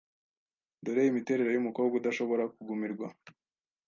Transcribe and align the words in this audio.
Dore 0.83 1.03
imiterere 1.11 1.49
y’umukobwa 1.53 1.93
udashobora 1.95 2.43
kugumirwa 2.53 3.07